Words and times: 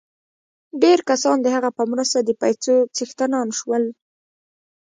ډېر 0.83 0.99
کسان 1.09 1.37
د 1.41 1.47
هغه 1.55 1.69
په 1.77 1.83
مرسته 1.91 2.17
د 2.23 2.29
پیسو 2.41 2.75
څښتنان 2.95 3.47
شول 3.59 3.83